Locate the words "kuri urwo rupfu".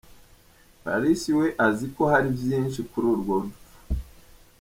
2.89-3.67